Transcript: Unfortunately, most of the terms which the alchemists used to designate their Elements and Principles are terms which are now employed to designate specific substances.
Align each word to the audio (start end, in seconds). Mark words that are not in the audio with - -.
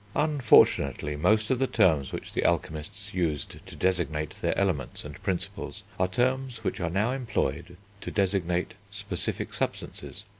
Unfortunately, 0.15 1.15
most 1.15 1.51
of 1.51 1.59
the 1.59 1.67
terms 1.67 2.11
which 2.11 2.33
the 2.33 2.43
alchemists 2.43 3.13
used 3.13 3.63
to 3.67 3.75
designate 3.75 4.31
their 4.41 4.57
Elements 4.57 5.05
and 5.05 5.21
Principles 5.21 5.83
are 5.99 6.07
terms 6.07 6.63
which 6.63 6.79
are 6.79 6.89
now 6.89 7.11
employed 7.11 7.77
to 8.01 8.09
designate 8.09 8.73
specific 8.89 9.53
substances. 9.53 10.25